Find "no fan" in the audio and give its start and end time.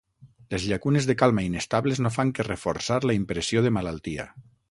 2.05-2.33